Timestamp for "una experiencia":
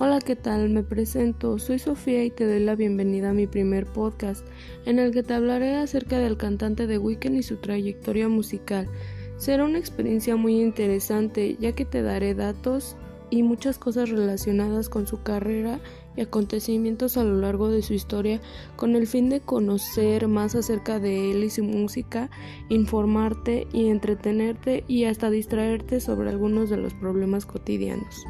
9.64-10.34